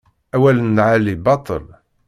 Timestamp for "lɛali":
0.77-1.15